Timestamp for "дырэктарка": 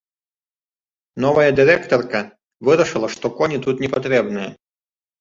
1.59-2.21